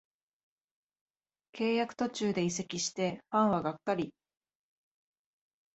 [1.53, 4.11] 契約途中で移籍してファンはがっかり